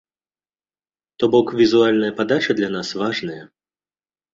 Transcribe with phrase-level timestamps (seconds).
[1.21, 3.41] То бок, візуальная падача для нас важная.